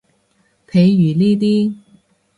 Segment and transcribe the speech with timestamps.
[0.65, 1.75] 譬如呢啲